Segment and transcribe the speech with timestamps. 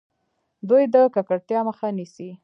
[0.69, 2.29] دوی د ککړتیا مخه نیسي.